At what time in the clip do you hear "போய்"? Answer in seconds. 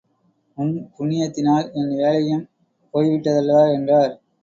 2.93-3.09